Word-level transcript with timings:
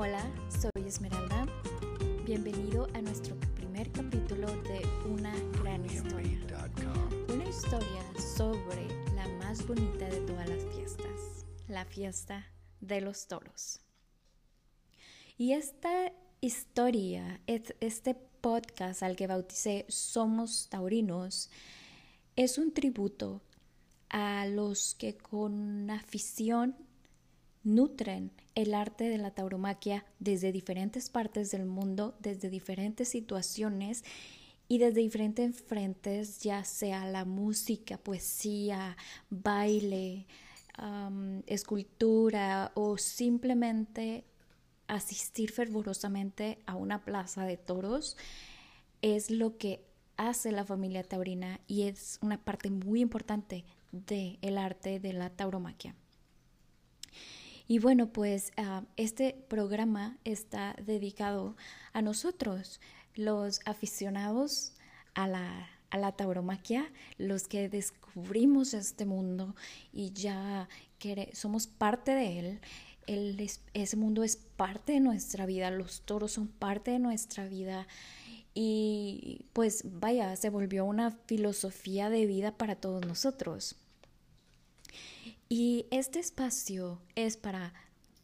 Hola, 0.00 0.24
soy 0.48 0.86
Esmeralda. 0.86 1.44
Bienvenido 2.24 2.86
a 2.94 3.02
nuestro 3.02 3.34
primer 3.56 3.90
capítulo 3.90 4.46
de 4.62 4.86
Una 5.08 5.34
gran 5.60 5.84
historia. 5.84 6.38
Una 7.34 7.48
historia 7.48 8.04
sobre 8.16 8.86
la 9.16 9.26
más 9.40 9.66
bonita 9.66 10.08
de 10.08 10.20
todas 10.20 10.48
las 10.48 10.64
fiestas, 10.66 11.46
la 11.66 11.84
fiesta 11.84 12.46
de 12.80 13.00
los 13.00 13.26
toros. 13.26 13.80
Y 15.36 15.54
esta 15.54 16.12
historia, 16.40 17.40
este 17.48 18.14
podcast 18.14 19.02
al 19.02 19.16
que 19.16 19.26
bauticé 19.26 19.84
Somos 19.88 20.68
Taurinos, 20.68 21.50
es 22.36 22.56
un 22.56 22.72
tributo 22.72 23.42
a 24.10 24.46
los 24.46 24.94
que 24.94 25.16
con 25.16 25.90
afición 25.90 26.76
nutren 27.68 28.32
el 28.54 28.74
arte 28.74 29.08
de 29.08 29.18
la 29.18 29.30
tauromaquia 29.30 30.04
desde 30.18 30.52
diferentes 30.52 31.10
partes 31.10 31.50
del 31.50 31.66
mundo, 31.66 32.16
desde 32.18 32.50
diferentes 32.50 33.08
situaciones 33.08 34.04
y 34.66 34.78
desde 34.78 35.00
diferentes 35.00 35.62
frentes, 35.62 36.40
ya 36.40 36.64
sea 36.64 37.06
la 37.06 37.24
música, 37.24 37.98
poesía, 37.98 38.96
baile, 39.30 40.26
escultura 41.46 42.72
o 42.74 42.98
simplemente 42.98 44.24
asistir 44.86 45.50
fervorosamente 45.50 46.58
a 46.66 46.74
una 46.76 47.04
plaza 47.04 47.44
de 47.44 47.56
toros, 47.56 48.16
es 49.02 49.30
lo 49.30 49.58
que 49.58 49.84
hace 50.16 50.52
la 50.52 50.64
familia 50.64 51.02
taurina 51.02 51.60
y 51.66 51.82
es 51.82 52.18
una 52.22 52.38
parte 52.38 52.70
muy 52.70 53.00
importante 53.00 53.64
del 53.92 54.38
el 54.42 54.58
arte 54.58 55.00
de 55.00 55.12
la 55.12 55.30
tauromaquia. 55.30 55.94
Y 57.70 57.80
bueno, 57.80 58.10
pues 58.10 58.50
ah, 58.56 58.82
este 58.96 59.36
programa 59.46 60.16
está 60.24 60.74
dedicado 60.82 61.54
a 61.92 62.00
nosotros, 62.00 62.80
los 63.14 63.60
aficionados 63.66 64.72
a 65.14 65.28
la, 65.28 65.68
a 65.90 65.98
la 65.98 66.12
tauromaquia, 66.12 66.90
los 67.18 67.46
que 67.46 67.68
descubrimos 67.68 68.72
este 68.72 69.04
mundo 69.04 69.54
y 69.92 70.12
ya 70.12 70.66
que 70.98 71.30
somos 71.34 71.66
parte 71.66 72.12
de 72.12 72.38
él. 72.38 72.60
El, 73.06 73.50
ese 73.74 73.96
mundo 73.96 74.24
es 74.24 74.36
parte 74.36 74.92
de 74.94 75.00
nuestra 75.00 75.44
vida, 75.44 75.70
los 75.70 76.00
toros 76.00 76.32
son 76.32 76.48
parte 76.48 76.92
de 76.92 76.98
nuestra 76.98 77.46
vida 77.46 77.86
y 78.54 79.44
pues 79.52 79.82
vaya, 79.84 80.34
se 80.36 80.48
volvió 80.48 80.86
una 80.86 81.10
filosofía 81.10 82.08
de 82.08 82.24
vida 82.24 82.56
para 82.56 82.76
todos 82.76 83.06
nosotros. 83.06 83.76
Y 85.48 85.86
este 85.90 86.18
espacio 86.18 87.00
es 87.14 87.36
para 87.36 87.72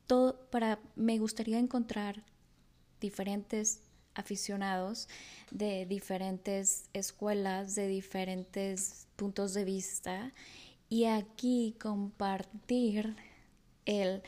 todo, 0.06 0.38
para, 0.50 0.78
me 0.94 1.18
gustaría 1.18 1.58
encontrar 1.58 2.22
diferentes 3.00 3.80
aficionados 4.14 5.08
de 5.50 5.86
diferentes 5.86 6.88
escuelas, 6.92 7.74
de 7.74 7.88
diferentes 7.88 9.06
puntos 9.16 9.54
de 9.54 9.64
vista 9.64 10.32
y 10.88 11.06
aquí 11.06 11.76
compartir 11.80 13.16
el 13.86 14.22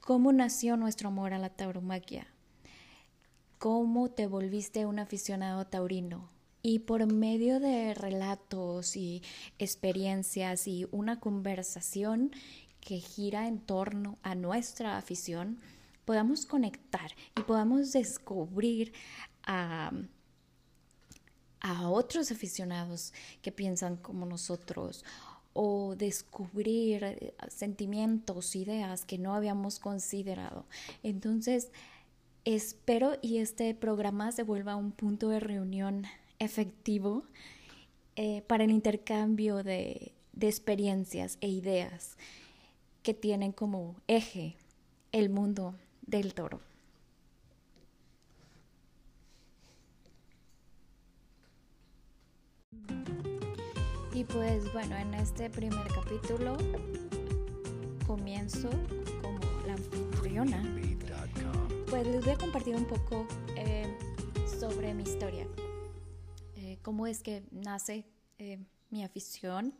cómo 0.00 0.32
nació 0.32 0.76
nuestro 0.76 1.08
amor 1.08 1.32
a 1.32 1.38
la 1.38 1.48
tauromaquia, 1.48 2.26
cómo 3.58 4.10
te 4.10 4.26
volviste 4.26 4.86
un 4.86 4.98
aficionado 4.98 5.66
taurino, 5.66 6.28
y 6.66 6.78
por 6.78 7.06
medio 7.12 7.60
de 7.60 7.92
relatos 7.92 8.96
y 8.96 9.22
experiencias 9.58 10.66
y 10.66 10.88
una 10.92 11.20
conversación 11.20 12.30
que 12.80 13.00
gira 13.00 13.46
en 13.46 13.58
torno 13.60 14.16
a 14.22 14.34
nuestra 14.34 14.96
afición, 14.96 15.60
podamos 16.06 16.46
conectar 16.46 17.10
y 17.38 17.42
podamos 17.42 17.92
descubrir 17.92 18.94
a, 19.42 19.92
a 21.60 21.90
otros 21.90 22.32
aficionados 22.32 23.12
que 23.42 23.52
piensan 23.52 23.98
como 23.98 24.24
nosotros 24.24 25.04
o 25.52 25.94
descubrir 25.96 27.34
sentimientos, 27.48 28.56
ideas 28.56 29.04
que 29.04 29.18
no 29.18 29.34
habíamos 29.34 29.78
considerado. 29.78 30.64
Entonces, 31.02 31.70
espero 32.46 33.18
y 33.20 33.36
este 33.36 33.74
programa 33.74 34.32
se 34.32 34.44
vuelva 34.44 34.76
un 34.76 34.92
punto 34.92 35.28
de 35.28 35.40
reunión 35.40 36.06
efectivo 36.38 37.24
eh, 38.16 38.42
para 38.46 38.64
el 38.64 38.70
intercambio 38.70 39.62
de, 39.62 40.12
de 40.32 40.48
experiencias 40.48 41.38
e 41.40 41.48
ideas 41.48 42.16
que 43.02 43.14
tienen 43.14 43.52
como 43.52 43.96
eje 44.08 44.56
el 45.12 45.30
mundo 45.30 45.74
del 46.02 46.34
toro. 46.34 46.60
Y 54.12 54.22
pues 54.24 54.72
bueno, 54.72 54.96
en 54.96 55.12
este 55.14 55.50
primer 55.50 55.86
capítulo 55.88 56.56
comienzo 58.06 58.70
como 59.20 59.40
la 59.66 59.74
anfitriona. 59.74 60.62
Pues 61.90 62.06
les 62.06 62.24
voy 62.24 62.34
a 62.34 62.38
compartir 62.38 62.76
un 62.76 62.86
poco 62.86 63.26
eh, 63.56 63.92
sobre 64.58 64.94
mi 64.94 65.02
historia 65.02 65.46
cómo 66.84 67.08
es 67.08 67.22
que 67.22 67.42
nace 67.50 68.04
eh, 68.38 68.60
mi 68.90 69.02
afición. 69.02 69.74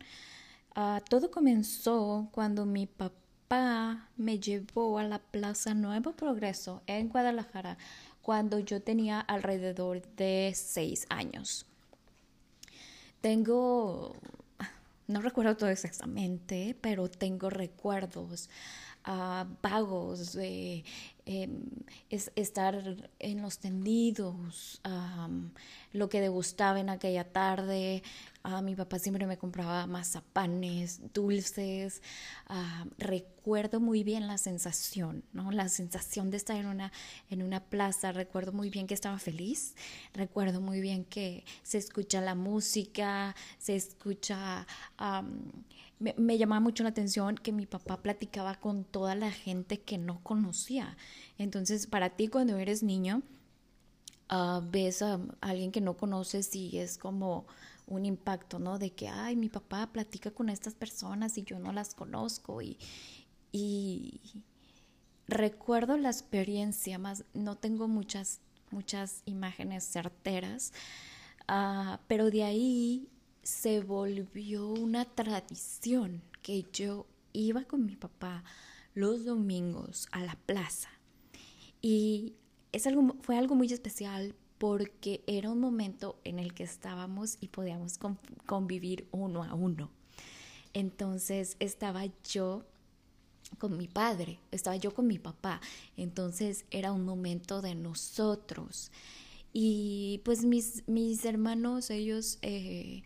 Ah, 0.75 1.01
todo 1.07 1.31
comenzó 1.31 2.27
cuando 2.33 2.65
mi 2.65 2.87
papá 2.87 4.09
me 4.17 4.39
llevó 4.39 4.97
a 4.99 5.03
la 5.03 5.19
Plaza 5.19 5.73
Nuevo 5.73 6.11
Progreso 6.13 6.81
en 6.87 7.07
Guadalajara 7.07 7.77
cuando 8.21 8.59
yo 8.59 8.81
tenía 8.81 9.21
alrededor 9.21 10.01
de 10.15 10.51
seis 10.55 11.05
años. 11.09 11.65
Tengo, 13.21 14.15
no 15.07 15.21
recuerdo 15.21 15.55
todo 15.55 15.69
exactamente, 15.69 16.75
pero 16.81 17.07
tengo 17.07 17.49
recuerdos 17.49 18.49
uh, 19.07 19.45
vagos 19.61 20.33
de 20.33 20.83
em, 21.25 21.63
es, 22.09 22.31
estar 22.35 23.09
en 23.19 23.41
los 23.41 23.59
tendidos, 23.59 24.81
lo 25.91 26.09
que 26.09 26.21
degustaba 26.21 26.79
en 26.79 26.89
aquella 26.89 27.23
tarde. 27.23 28.03
Uh, 28.43 28.61
mi 28.61 28.75
papá 28.75 28.99
siempre 28.99 29.25
me 29.25 29.37
compraba 29.37 29.87
mazapanes, 29.87 31.01
dulces. 31.13 32.01
recuerdo 32.97 33.79
muy 33.79 34.03
bien 34.03 34.27
la 34.27 34.37
sensación, 34.37 35.23
¿no? 35.33 35.51
La 35.51 35.67
sensación 35.67 36.29
de 36.29 36.37
estar 36.37 36.57
en 36.57 36.67
una, 36.67 36.91
en 37.29 37.41
una 37.41 37.59
plaza. 37.59 38.11
Recuerdo 38.11 38.51
muy 38.51 38.69
bien 38.69 38.85
que 38.85 38.93
estaba 38.93 39.17
feliz. 39.17 39.75
Recuerdo 40.13 40.61
muy 40.61 40.79
bien 40.79 41.05
que 41.05 41.43
se 41.63 41.79
escucha 41.79 42.21
la 42.21 42.35
música, 42.35 43.35
se 43.57 43.75
escucha 43.75 44.67
me, 45.99 46.37
llamaba 46.37 46.59
mucho 46.59 46.83
la 46.83 46.89
atención 46.89 47.35
que 47.35 47.51
mi 47.51 47.65
papá 47.65 48.01
platicaba 48.01 48.55
con 48.55 48.83
toda 48.83 49.15
la 49.15 49.31
gente 49.31 49.81
que 49.81 49.97
no 49.97 50.21
conocía. 50.23 50.97
Entonces, 51.37 51.87
para 51.87 52.11
ti 52.11 52.27
cuando 52.27 52.57
eres 52.57 52.83
niño, 52.83 53.21
ah, 54.29 54.61
ves 54.63 55.01
a 55.01 55.19
alguien 55.41 55.71
que 55.71 55.81
no 55.81 55.97
conoces 55.97 56.55
y 56.55 56.77
es 56.79 56.97
como 56.97 57.45
un 57.87 58.05
impacto, 58.05 58.59
¿no? 58.59 58.79
De 58.79 58.91
que, 58.91 59.07
ay, 59.07 59.35
mi 59.35 59.49
papá 59.49 59.87
platica 59.91 60.31
con 60.31 60.49
estas 60.49 60.73
personas 60.73 61.37
y 61.37 61.43
yo 61.43 61.59
no 61.59 61.71
las 61.71 61.93
conozco 61.93 62.61
y, 62.61 62.77
y 63.51 64.19
recuerdo 65.27 65.97
la 65.97 66.09
experiencia, 66.09 66.97
más 66.97 67.25
no 67.33 67.55
tengo 67.55 67.87
muchas, 67.87 68.39
muchas 68.71 69.21
imágenes 69.25 69.83
certeras, 69.83 70.73
uh, 71.49 71.97
pero 72.07 72.29
de 72.31 72.43
ahí 72.43 73.07
se 73.43 73.81
volvió 73.81 74.67
una 74.67 75.05
tradición 75.05 76.21
que 76.41 76.65
yo 76.73 77.05
iba 77.33 77.63
con 77.63 77.85
mi 77.85 77.95
papá 77.95 78.43
los 78.93 79.25
domingos 79.25 80.07
a 80.11 80.21
la 80.21 80.35
plaza. 80.45 80.89
Y 81.85 82.33
es 82.71 82.87
algo, 82.87 83.15
fue 83.21 83.37
algo 83.37 83.53
muy 83.53 83.71
especial 83.71 84.33
porque 84.57 85.23
era 85.27 85.51
un 85.51 85.59
momento 85.59 86.19
en 86.23 86.39
el 86.39 86.55
que 86.55 86.63
estábamos 86.63 87.37
y 87.41 87.49
podíamos 87.49 87.99
convivir 88.47 89.07
uno 89.11 89.43
a 89.43 89.53
uno. 89.53 89.91
Entonces 90.73 91.57
estaba 91.59 92.05
yo 92.27 92.65
con 93.59 93.77
mi 93.77 93.87
padre, 93.87 94.39
estaba 94.49 94.77
yo 94.77 94.95
con 94.95 95.05
mi 95.05 95.19
papá. 95.19 95.61
Entonces 95.95 96.65
era 96.71 96.91
un 96.91 97.05
momento 97.05 97.61
de 97.61 97.75
nosotros. 97.75 98.91
Y 99.53 100.21
pues 100.25 100.43
mis, 100.43 100.87
mis 100.87 101.23
hermanos, 101.23 101.91
ellos... 101.91 102.39
Eh, 102.41 103.03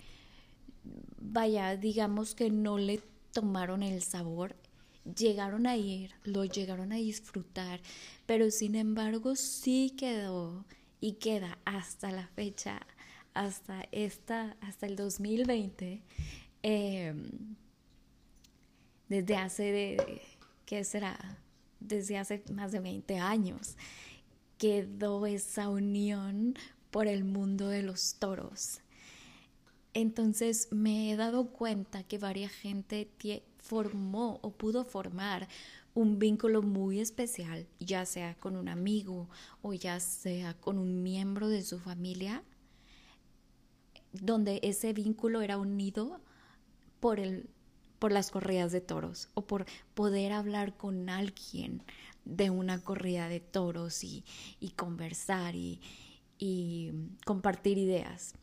vaya, 1.20 1.76
digamos 1.76 2.34
que 2.34 2.50
no 2.50 2.78
le 2.78 3.02
tomaron 3.34 3.84
el 3.84 4.02
sabor, 4.02 4.56
llegaron 5.04 5.68
a 5.68 5.78
ir, 5.78 6.12
lo 6.24 6.46
llegaron 6.46 6.92
a 6.92 6.96
disfrutar, 6.96 7.82
pero 8.26 8.52
sin 8.52 8.76
embargo 8.76 9.36
sí 9.36 9.94
quedó 9.98 10.66
y 11.02 11.14
queda 11.14 11.58
hasta 11.66 12.12
la 12.12 12.28
fecha, 12.28 12.86
hasta 13.34 13.88
esta, 13.92 14.58
hasta 14.62 14.86
el 14.86 14.96
2020, 14.96 16.02
em, 16.64 17.56
desde 19.08 19.36
hace, 19.38 19.64
de, 19.72 20.22
¿qué 20.66 20.84
será? 20.84 21.40
desde 21.80 22.18
hace 22.18 22.44
más 22.52 22.72
de 22.72 22.80
20 22.80 23.18
años, 23.18 23.76
quedó 24.58 25.26
esa 25.26 25.70
unión 25.70 26.56
por 26.92 27.08
el 27.08 27.24
mundo 27.24 27.70
de 27.70 27.84
los 27.84 28.16
toros. 28.16 28.82
Entonces 29.94 30.68
me 30.72 31.12
he 31.12 31.16
dado 31.16 31.52
cuenta 31.52 32.04
que 32.04 32.18
varias 32.18 32.52
gente 32.52 33.10
formó 33.70 34.40
o 34.42 34.52
pudo 34.52 34.84
formar 34.84 35.48
un 35.94 36.18
vínculo 36.18 36.64
muy 36.64 37.00
especial, 37.00 37.68
ya 37.80 38.04
sea 38.06 38.36
con 38.36 38.56
un 38.56 38.68
amigo 38.68 39.30
o 39.62 39.74
ya 39.74 40.00
sea 40.00 40.56
con 40.56 40.80
un 40.80 41.04
miembro 41.04 41.50
de 41.50 41.62
su 41.62 41.78
familia, 41.80 42.44
donde 44.12 44.60
ese 44.64 44.92
vínculo 44.92 45.42
era 45.42 45.58
unido 45.58 46.20
por 47.00 47.20
el 47.20 47.48
por 48.00 48.14
las 48.14 48.32
corridas 48.32 48.72
de 48.72 48.80
toros 48.80 49.28
o 49.34 49.46
por 49.46 49.66
poder 49.94 50.32
hablar 50.32 50.76
con 50.78 51.10
alguien 51.10 51.84
de 52.24 52.50
una 52.50 52.82
corrida 52.82 53.28
de 53.28 53.42
toros 53.42 54.04
y, 54.04 54.24
conversar 54.78 55.54
y, 55.56 55.82
compartir 57.26 57.78
ideas. 57.78 58.36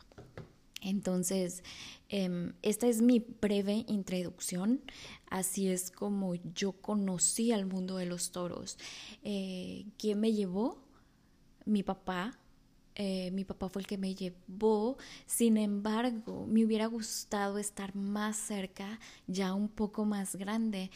Entonces, 0.86 1.64
em, 2.08 2.52
esta 2.62 2.86
es 2.86 3.02
mi 3.02 3.18
breve 3.18 3.84
introducción. 3.88 4.80
Así 5.28 5.68
es 5.68 5.90
como 5.90 6.36
yo 6.54 6.72
conocí 6.80 7.50
al 7.50 7.66
mundo 7.66 7.96
de 7.96 8.06
los 8.06 8.30
toros. 8.30 8.78
Eh, 9.24 9.86
¿Quién 9.98 10.20
me 10.20 10.32
llevó? 10.32 10.78
Mi 11.64 11.82
papá. 11.82 12.38
Eh, 12.94 13.32
mi 13.32 13.44
papá 13.44 13.68
fue 13.68 13.82
el 13.82 13.88
que 13.88 13.98
me 13.98 14.14
llevó. 14.14 14.96
Sin 15.26 15.56
embargo, 15.56 16.46
me 16.46 16.64
hubiera 16.64 16.86
gustado 16.86 17.58
estar 17.58 17.96
más 17.96 18.36
cerca, 18.36 19.00
ya 19.26 19.54
un 19.54 19.68
poco 19.68 20.04
más 20.04 20.36
grande, 20.36 20.92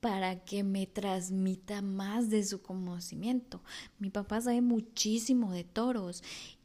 para 0.00 0.42
que 0.44 0.62
me 0.62 0.86
transmita 0.86 1.82
más 1.82 2.30
de 2.30 2.44
su 2.44 2.62
conocimiento. 2.62 3.62
Mi 3.98 4.08
papá 4.08 4.40
sabe 4.40 4.62
muchísimo 4.62 5.52
de 5.52 5.64
toros 5.64 6.22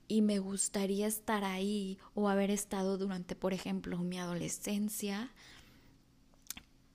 y 0.08 0.22
me 0.22 0.40
gustaría 0.40 1.08
estar 1.08 1.44
ahí 1.44 1.98
o 2.14 2.30
haber 2.30 2.52
estado 2.52 2.98
durante, 2.98 3.36
por 3.36 3.54
ejemplo, 3.54 3.98
mi 4.00 4.20
adolescencia 4.20 5.32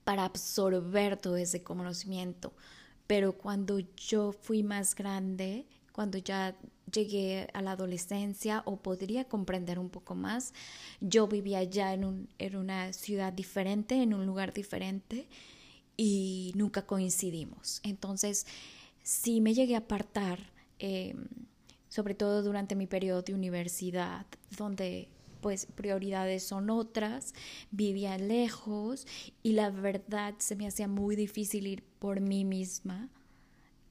para 0.04 0.24
absorber 0.24 1.16
todo 1.16 1.36
ese 1.36 1.62
conocimiento. 1.62 2.52
Pero 3.06 3.36
cuando 3.36 3.78
yo 3.78 4.32
fui 4.32 4.62
más 4.62 4.94
grande, 4.94 5.66
cuando 5.92 6.18
ya 6.18 6.56
llegué 6.92 7.48
a 7.52 7.62
la 7.62 7.72
adolescencia 7.72 8.62
o 8.66 8.76
podría 8.76 9.24
comprender 9.24 9.78
un 9.78 9.90
poco 9.90 10.14
más, 10.14 10.52
yo 11.00 11.26
vivía 11.26 11.62
ya 11.64 11.92
en, 11.92 12.04
un, 12.04 12.28
en 12.38 12.56
una 12.56 12.92
ciudad 12.92 13.32
diferente, 13.32 14.02
en 14.02 14.14
un 14.14 14.24
lugar 14.26 14.52
diferente 14.52 15.28
y 15.96 16.52
nunca 16.54 16.86
coincidimos. 16.86 17.80
Entonces, 17.82 18.46
sí 19.02 19.40
me 19.40 19.54
llegué 19.54 19.74
a 19.74 19.78
apartar, 19.78 20.38
em, 20.78 21.26
sobre 21.88 22.14
todo 22.14 22.42
durante 22.42 22.74
mi 22.74 22.86
periodo 22.86 23.22
de 23.22 23.34
universidad, 23.34 24.26
donde 24.56 25.08
pues 25.40 25.66
prioridades 25.66 26.42
son 26.42 26.70
otras, 26.70 27.34
vivía 27.70 28.18
lejos 28.18 29.06
y 29.42 29.52
la 29.52 29.70
verdad 29.70 30.34
se 30.38 30.56
me 30.56 30.66
hacía 30.66 30.88
muy 30.88 31.16
difícil 31.16 31.66
ir 31.66 31.84
por 31.98 32.20
mí 32.20 32.44
misma 32.44 33.08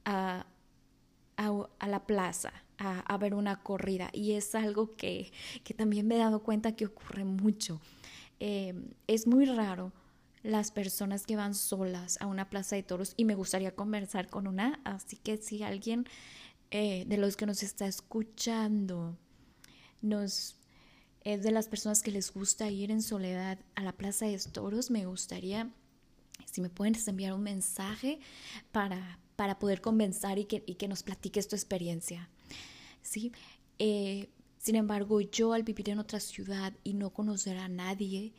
a, 0.04 0.46
a, 1.36 1.88
la 1.88 2.06
plaza, 2.06 2.52
a, 2.78 3.00
a, 3.00 3.18
ver 3.18 3.34
una 3.34 3.62
corrida 3.62 4.10
y 4.12 4.32
es 4.32 4.54
algo 4.54 4.96
que, 4.96 5.32
que, 5.64 5.74
también 5.74 6.06
me 6.06 6.16
he 6.16 6.18
dado 6.18 6.42
cuenta 6.42 6.72
que 6.72 6.86
ocurre 6.86 7.24
mucho. 7.24 7.80
Em, 8.40 8.90
es 9.06 9.26
muy 9.26 9.46
raro 9.46 9.92
las 10.42 10.70
personas 10.70 11.26
que 11.26 11.36
van 11.36 11.54
solas 11.54 12.18
a 12.20 12.26
una 12.26 12.48
plaza 12.48 12.76
de 12.76 12.82
toros 12.82 13.14
y 13.16 13.24
me 13.24 13.34
gustaría 13.34 13.74
conversar 13.74 14.28
con 14.28 14.46
una, 14.46 14.80
así 14.84 15.16
que 15.16 15.36
si 15.36 15.62
alguien 15.62 16.06
eh, 16.70 17.04
de 17.06 17.16
los 17.16 17.36
que 17.36 17.46
nos 17.46 17.62
está 17.62 17.86
escuchando 17.86 19.16
nos 20.00 20.56
es 21.24 21.42
de 21.42 21.50
las 21.50 21.68
personas 21.68 22.02
que 22.02 22.10
les 22.10 22.32
gusta 22.32 22.70
ir 22.70 22.90
en 22.90 23.02
soledad 23.02 23.58
a 23.74 23.82
la 23.82 23.92
plaza 23.92 24.26
de 24.26 24.38
toros, 24.38 24.90
me 24.90 25.04
gustaría 25.04 25.70
si 26.46 26.60
me 26.60 26.70
pueden 26.70 26.96
enviar 27.06 27.34
un 27.34 27.42
mensaje 27.42 28.20
para, 28.72 29.18
para 29.36 29.58
poder 29.58 29.80
convencer 29.80 30.38
y 30.38 30.44
que, 30.44 30.62
y 30.66 30.76
que 30.76 30.88
nos 30.88 31.02
platiques 31.02 31.48
tu 31.48 31.56
experiencia. 31.56 32.30
¿sí? 33.02 33.32
Eh, 33.78 34.30
sin 34.58 34.76
embargo, 34.76 35.20
yo 35.20 35.52
al 35.52 35.64
vivir 35.64 35.90
en 35.90 35.98
otra 35.98 36.20
ciudad 36.20 36.72
y 36.84 36.94
no 36.94 37.10
conocer 37.10 37.58
a 37.58 37.68
nadie, 37.68 38.32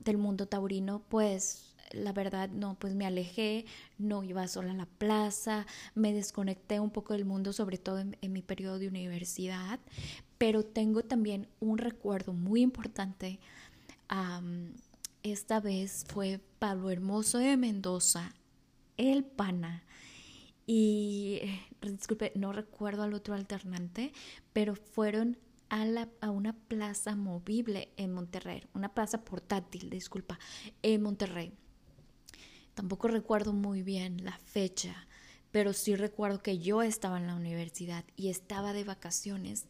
del 0.00 0.18
mundo 0.18 0.46
taurino, 0.46 1.02
pues 1.08 1.71
la 1.92 2.12
verdad 2.12 2.48
no, 2.50 2.74
pues 2.78 2.94
me 2.94 3.06
alejé, 3.06 3.64
no 3.98 4.24
iba 4.24 4.46
sola 4.48 4.72
a 4.72 4.76
la 4.76 4.86
plaza, 4.86 5.66
me 5.94 6.12
desconecté 6.12 6.80
un 6.80 6.90
poco 6.90 7.14
del 7.14 7.24
mundo, 7.24 7.52
sobre 7.52 7.78
todo 7.78 7.98
en, 7.98 8.16
mi 8.32 8.42
periodo 8.42 8.78
de 8.78 8.88
universidad, 8.88 9.80
pero 10.38 10.64
tengo 10.64 11.02
también 11.02 11.48
un 11.60 11.78
recuerdo 11.78 12.32
muy 12.32 12.62
importante. 12.62 13.40
esta 15.22 15.60
vez 15.60 16.04
fue 16.08 16.40
Pablo 16.58 16.90
Hermoso 16.90 17.38
de 17.38 17.56
Mendoza, 17.56 18.34
el 18.96 19.24
pana. 19.24 19.84
Y 20.66 21.40
disculpe, 21.82 22.32
no 22.36 22.52
recuerdo 22.52 23.02
al 23.02 23.14
otro 23.14 23.34
alternante, 23.34 24.12
pero 24.52 24.74
fueron 24.76 25.36
a, 25.72 26.30
una 26.30 26.52
plaza 26.52 27.16
movible 27.16 27.88
en 27.96 28.12
Monterrey, 28.12 28.62
una 28.74 28.92
plaza 28.92 29.24
portátil, 29.24 29.88
disculpa, 29.88 30.38
en 30.82 31.02
Monterrey. 31.02 31.52
Tampoco 32.74 33.08
recuerdo 33.08 33.52
muy 33.52 33.82
bien 33.82 34.24
la 34.24 34.38
fecha, 34.38 35.06
pero 35.50 35.74
sí 35.74 35.94
recuerdo 35.94 36.42
que 36.42 36.58
yo 36.58 36.82
estaba 36.82 37.18
en 37.18 37.26
la 37.26 37.34
universidad 37.34 38.04
y 38.16 38.28
estaba 38.28 38.72
de 38.72 38.84
vacaciones 38.84 39.66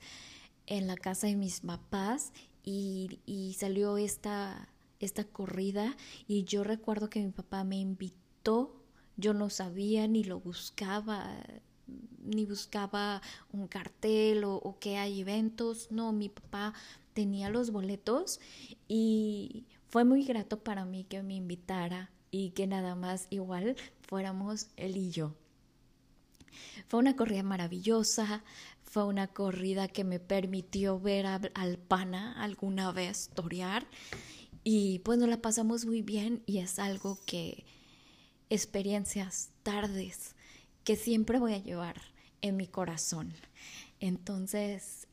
en 0.66 0.87
la 0.87 0.96
casa 0.96 1.26
de 1.26 1.37
mis 1.37 1.60
papás 1.60 2.32
y, 2.64 3.56
salió 3.58 3.96
esta, 3.99 4.69
esta 5.00 5.25
corrida 5.25 5.96
y 6.28 6.44
yo 6.44 6.62
recuerdo 6.62 7.10
que 7.10 7.20
mi 7.20 7.32
papá 7.32 7.64
me 7.64 7.76
invitó, 7.76 8.76
yo 9.16 9.34
no 9.34 9.50
sabía 9.50 10.06
ni 10.06 10.22
lo 10.22 10.38
buscaba, 10.38 11.28
ni 12.25 12.46
buscaba 12.46 13.20
un 13.52 13.66
cartel 13.66 14.44
o, 14.44 14.76
que 14.81 14.96
hay 14.96 15.20
eventos, 15.20 15.90
no, 15.90 16.12
mi 16.12 16.28
papá 16.28 16.72
tenía 17.14 17.50
los 17.50 17.72
boletos 17.72 18.40
y 18.87 19.66
fue 19.88 20.05
muy 20.05 20.25
grato 20.25 20.62
para 20.62 20.84
mí 20.84 21.05
que 21.05 21.22
me 21.22 21.34
invitara 21.34 22.10
y 22.32 22.50
que 22.50 22.67
nada 22.67 22.96
más 22.96 23.29
igual 23.31 23.76
fuéramos 24.00 24.67
él 24.76 24.96
y 24.96 25.11
yo. 25.12 25.37
Fue 26.89 26.98
una 26.98 27.15
corrida 27.15 27.44
maravillosa, 27.44 28.43
fue 28.82 29.05
una 29.05 29.29
corrida 29.29 29.86
que 29.86 30.03
me 30.03 30.19
permitió 30.19 30.98
ver 30.98 31.27
al 31.27 31.79
pana 31.79 32.34
alguna 32.43 32.91
vez 32.91 33.31
torear 33.34 33.86
y 34.65 34.98
pues 35.01 35.19
nos 35.19 35.29
la 35.29 35.41
pasamos 35.41 35.86
muy 35.86 36.03
bien 36.03 36.43
y 36.46 36.58
es 36.58 36.79
algo 36.79 37.19
que 37.27 37.65
experiencias, 38.51 39.51
tardes, 39.62 40.34
que 40.84 40.96
siempre 40.96 41.39
voy 41.39 41.55
a 41.55 41.62
llevar 41.62 42.01
en 42.41 42.56
mi 42.56 42.67
corazón. 42.67 43.32
Entonces, 44.01 45.06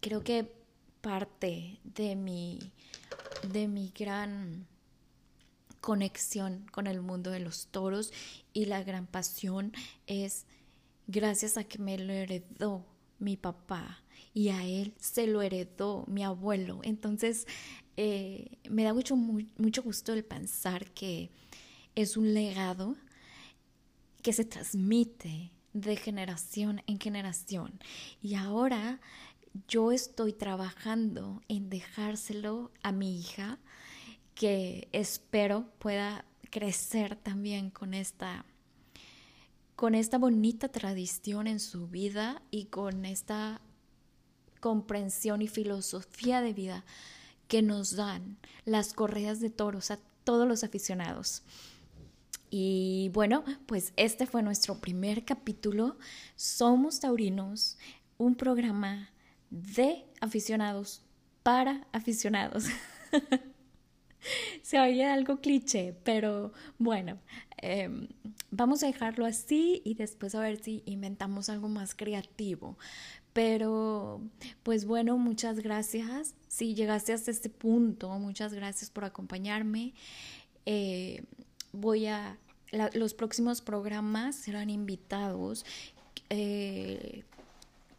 creo 0.00 0.22
que 0.22 0.52
parte 1.00 1.78
de 1.84 2.16
mi, 2.16 2.58
de 3.52 3.68
mi 3.68 3.92
gran 3.96 4.66
conexión 5.88 6.66
con 6.70 6.86
el 6.86 7.00
mundo 7.00 7.30
de 7.30 7.40
los 7.40 7.68
toros 7.68 8.12
y 8.52 8.66
la 8.66 8.82
gran 8.82 9.06
pasión 9.06 9.72
es 10.06 10.44
gracias 11.06 11.56
a 11.56 11.64
que 11.64 11.78
me 11.78 11.96
lo 11.96 12.12
heredó 12.12 12.84
mi 13.18 13.38
papá 13.38 14.02
y 14.34 14.50
a 14.50 14.66
él 14.66 14.92
se 14.98 15.26
lo 15.26 15.40
heredó 15.40 16.04
mi 16.06 16.24
abuelo. 16.24 16.80
Entonces, 16.82 17.46
eh, 17.96 18.58
me 18.68 18.84
da 18.84 18.92
mucho, 18.92 19.16
mucho 19.16 19.82
gusto 19.82 20.12
el 20.12 20.26
pensar 20.26 20.90
que 20.90 21.30
es 21.94 22.18
un 22.18 22.34
legado 22.34 22.94
que 24.20 24.34
se 24.34 24.44
transmite 24.44 25.52
de 25.72 25.96
generación 25.96 26.82
en 26.86 27.00
generación. 27.00 27.80
Y 28.20 28.34
ahora 28.34 29.00
yo 29.68 29.90
estoy 29.90 30.34
trabajando 30.34 31.40
en 31.48 31.70
dejárselo 31.70 32.72
a 32.82 32.92
mi 32.92 33.18
hija, 33.18 33.58
que 34.38 34.88
espero 34.92 35.66
pueda 35.80 36.24
crecer 36.50 37.16
también 37.16 37.70
con 37.70 37.92
esta 37.92 38.46
con 39.74 39.96
esta 39.96 40.16
bonita 40.16 40.68
tradición 40.68 41.48
en 41.48 41.58
su 41.58 41.88
vida 41.88 42.40
y 42.52 42.66
con 42.66 43.04
esta 43.04 43.60
comprensión 44.60 45.42
y 45.42 45.48
filosofía 45.48 46.40
de 46.40 46.52
vida 46.52 46.84
que 47.48 47.62
nos 47.62 47.96
dan 47.96 48.38
las 48.64 48.92
correas 48.92 49.40
de 49.40 49.50
toros 49.50 49.90
a 49.90 49.98
todos 50.22 50.46
los 50.46 50.62
aficionados. 50.62 51.42
Y 52.48 53.10
bueno, 53.14 53.44
pues 53.66 53.92
este 53.96 54.26
fue 54.26 54.42
nuestro 54.44 54.80
primer 54.80 55.24
capítulo. 55.24 55.98
Somos 56.36 57.00
Taurinos, 57.00 57.76
un 58.18 58.36
programa 58.36 59.10
de 59.50 60.04
aficionados 60.20 61.02
para 61.42 61.88
aficionados. 61.92 62.66
Se 64.62 64.78
oye 64.78 65.04
algo 65.04 65.40
cliché, 65.40 65.94
pero 66.04 66.52
bueno, 66.78 67.18
em, 67.56 68.08
vamos 68.50 68.82
a 68.82 68.86
dejarlo 68.86 69.26
así 69.26 69.82
y 69.84 69.94
después 69.94 70.34
a 70.34 70.40
ver 70.40 70.62
si 70.62 70.82
inventamos 70.86 71.48
algo 71.48 71.68
más 71.68 71.94
creativo. 71.94 72.76
Pero, 73.32 74.20
pues 74.62 74.84
bueno, 74.84 75.16
muchas 75.16 75.60
gracias. 75.60 76.34
Si 76.48 76.74
llegaste 76.74 77.12
hasta 77.12 77.30
este 77.30 77.50
punto, 77.50 78.10
muchas 78.18 78.52
gracias 78.52 78.90
por 78.90 79.04
acompañarme. 79.04 79.94
Eh, 80.66 81.22
voy 81.72 82.06
a, 82.06 82.36
los 82.94 83.14
próximos 83.14 83.60
programas 83.60 84.34
serán 84.36 84.70
invitados. 84.70 85.64
Eh, 86.30 87.22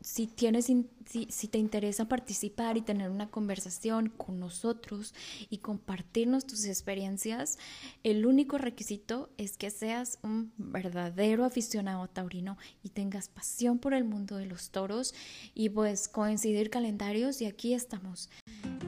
si 0.01 0.27
tienes 0.27 0.65
si, 0.65 1.27
si, 1.29 1.47
te 1.47 1.57
interesa 1.57 2.07
participar 2.07 2.77
y 2.77 2.81
tener 2.81 3.09
una 3.09 3.29
conversación 3.29 4.09
con 4.09 4.39
nosotros 4.39 5.13
y 5.49 5.57
compartirnos 5.57 6.45
tus 6.45 6.65
experiencias, 6.65 7.57
el 8.03 8.25
único 8.25 8.57
requisito 8.57 9.29
es 9.37 9.57
que 9.57 9.71
seas 9.71 10.19
un 10.23 10.53
verdadero 10.57 11.43
aficionado 11.43 12.07
taurino 12.07 12.57
y 12.83 12.89
tengas 12.89 13.27
pasión 13.27 13.79
por 13.79 13.93
el 13.93 14.05
mundo 14.05 14.37
de 14.37 14.45
los 14.45 14.69
toros 14.69 15.13
y 15.53 15.69
pues 15.69 16.07
coincidir 16.07 16.69
calendarios 16.69 17.41
y 17.41 17.45
aquí 17.45 17.73
estamos 17.73 18.29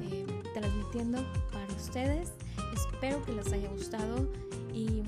eh, 0.02 0.26
transmitiendo 0.54 1.26
para 1.52 1.74
ustedes. 1.74 2.32
Espero 2.74 3.22
que 3.26 3.34
les 3.34 3.52
haya 3.52 3.70
gustado 3.70 4.32
y 4.74 5.04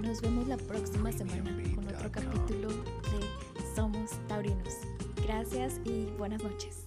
nos 0.00 0.20
vemos 0.20 0.48
la 0.48 0.56
próxima 0.56 1.12
semana 1.12 1.50
con 1.74 1.86
otro 1.88 2.10
capítulo 2.10 2.68
de 2.68 3.45
Somos 3.76 4.12
Taurinos. 4.26 4.74
Gracias 5.22 5.82
y 5.84 6.06
buenas 6.16 6.42
noches. 6.42 6.86